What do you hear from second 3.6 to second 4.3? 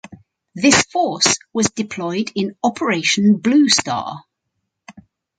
Star.